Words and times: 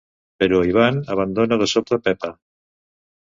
Però 0.43 0.61
Ivan 0.69 0.97
abandona 1.15 1.59
de 1.63 1.67
sobte 1.75 2.01
Pepa. 2.09 2.33